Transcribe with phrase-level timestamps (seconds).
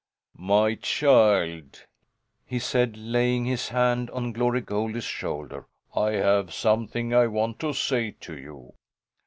[0.39, 1.85] "My child,"
[2.43, 7.71] he said, laying his hand on Glory Goldie's shoulder, "I have something I want to
[7.71, 8.73] say to you.